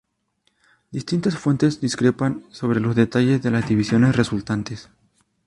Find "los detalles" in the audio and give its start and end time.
2.79-3.43